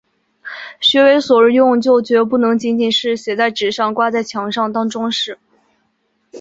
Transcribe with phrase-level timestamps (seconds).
[0.79, 5.37] 学为所用就决不能仅仅是写在纸上、挂在墙上当‘装饰’